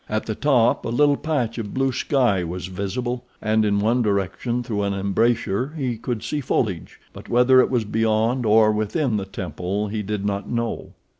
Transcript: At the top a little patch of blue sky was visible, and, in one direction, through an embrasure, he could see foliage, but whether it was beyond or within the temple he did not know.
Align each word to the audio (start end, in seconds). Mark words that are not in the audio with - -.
At 0.09 0.25
the 0.25 0.33
top 0.33 0.83
a 0.83 0.89
little 0.89 1.15
patch 1.15 1.59
of 1.59 1.75
blue 1.75 1.91
sky 1.91 2.43
was 2.43 2.65
visible, 2.69 3.23
and, 3.39 3.63
in 3.63 3.77
one 3.77 4.01
direction, 4.01 4.63
through 4.63 4.81
an 4.81 4.95
embrasure, 4.95 5.73
he 5.77 5.95
could 5.95 6.23
see 6.23 6.41
foliage, 6.41 6.99
but 7.13 7.29
whether 7.29 7.61
it 7.61 7.69
was 7.69 7.85
beyond 7.85 8.43
or 8.43 8.71
within 8.71 9.17
the 9.17 9.25
temple 9.25 9.89
he 9.89 10.01
did 10.01 10.25
not 10.25 10.49
know. 10.49 10.93